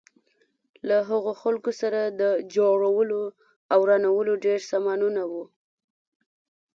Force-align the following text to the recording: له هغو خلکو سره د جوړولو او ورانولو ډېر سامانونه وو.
له 0.87 0.97
هغو 1.09 1.31
خلکو 1.41 1.71
سره 1.81 1.99
د 2.21 2.23
جوړولو 2.55 3.21
او 3.71 3.79
ورانولو 3.83 4.33
ډېر 4.45 4.59
سامانونه 4.71 5.21
وو. 5.31 5.43